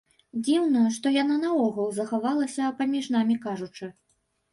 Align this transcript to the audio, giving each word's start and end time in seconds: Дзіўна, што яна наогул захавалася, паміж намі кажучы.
Дзіўна, 0.45 0.79
што 0.95 1.11
яна 1.23 1.35
наогул 1.43 1.91
захавалася, 1.97 2.71
паміж 2.79 3.05
намі 3.17 3.35
кажучы. 3.45 3.91